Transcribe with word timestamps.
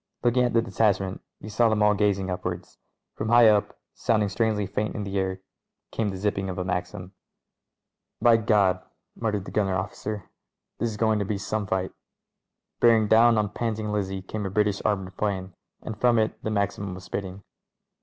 Looking 0.23 0.43
at 0.45 0.53
the 0.53 0.63
detachment, 0.63 1.21
he 1.39 1.47
saw 1.47 1.69
them 1.69 1.83
all 1.83 1.93
gazing 1.93 2.31
upwards. 2.31 2.79
From 3.13 3.29
high 3.29 3.47
up, 3.49 3.77
sounding 3.93 4.29
strangely 4.29 4.65
faint 4.65 4.95
in 4.95 5.03
the 5.03 5.19
air, 5.19 5.41
came 5.91 6.09
the 6.09 6.17
zipping 6.17 6.49
of 6.49 6.57
a 6.57 6.63
Maxim. 6.65 7.13
"By 8.19 8.37
Gad!" 8.37 8.81
muttered 9.21 9.45
the 9.45 9.51
gunner 9.51 9.75
officer; 9.77 10.31
"this 10.79 10.89
is 10.89 10.97
go 10.97 11.13
ing 11.13 11.19
to 11.19 11.25
be 11.25 11.37
some 11.37 11.67
fight." 11.67 11.91
Bearing 12.79 13.07
down 13.07 13.37
on 13.37 13.49
Panting 13.49 13.91
Lizzie 13.91 14.23
came 14.23 14.43
a 14.43 14.49
British 14.49 14.81
ar 14.83 14.95
moured 14.95 15.15
'plane, 15.17 15.53
and 15.83 15.95
from 16.01 16.17
it 16.17 16.35
the 16.41 16.49
Maxim 16.49 16.95
was 16.95 17.03
spitting. 17.03 17.43